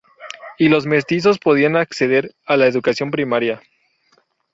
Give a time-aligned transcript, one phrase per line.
[0.57, 3.61] Y los mestizos podían acceder a la educación primaria.